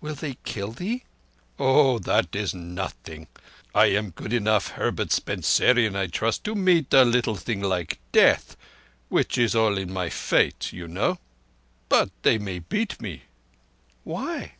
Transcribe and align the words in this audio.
"Will 0.00 0.14
they 0.14 0.38
kill 0.42 0.72
thee?" 0.72 1.02
"Oah, 1.58 1.98
thatt 2.00 2.34
is 2.34 2.54
nothing. 2.54 3.26
I 3.74 3.88
am 3.90 4.08
good 4.08 4.32
enough 4.32 4.68
Herbert 4.68 5.12
Spencerian, 5.12 5.94
I 5.94 6.06
trust, 6.06 6.44
to 6.44 6.54
meet 6.54 6.90
little 6.94 7.34
thing 7.36 7.60
like 7.60 7.98
death, 8.10 8.56
which 9.10 9.36
is 9.36 9.54
all 9.54 9.76
in 9.76 9.92
my 9.92 10.08
fate, 10.08 10.72
you 10.72 10.88
know. 10.88 11.18
But—but 11.90 12.08
they 12.22 12.38
may 12.38 12.60
beat 12.60 13.02
me." 13.02 13.24
"Why?" 14.02 14.54